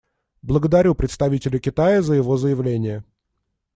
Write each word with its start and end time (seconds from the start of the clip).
Благодарю 0.41 0.95
представителя 0.95 1.59
Китая 1.59 2.01
за 2.01 2.15
его 2.15 2.35
заявление. 2.35 3.03